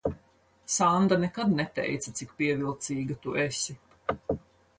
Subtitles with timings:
[0.75, 3.79] Sanda nekad neteica, cik pievilcīga tu esi.